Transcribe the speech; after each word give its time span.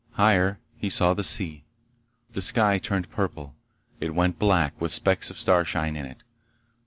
Higher, 0.13 0.57
he 0.77 0.89
saw 0.89 1.13
the 1.13 1.23
sea. 1.23 1.63
The 2.33 2.41
sky 2.41 2.79
turned 2.79 3.11
purple. 3.11 3.53
It 3.99 4.15
went 4.15 4.39
black 4.39 4.73
with 4.81 4.91
specks 4.91 5.29
of 5.29 5.37
starshine 5.37 5.95
in 5.95 6.05
it. 6.07 6.23